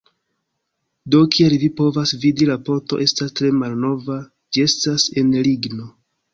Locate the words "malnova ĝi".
3.61-4.67